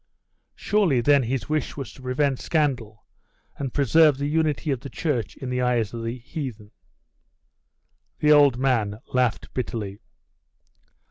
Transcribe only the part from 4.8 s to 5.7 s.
church in the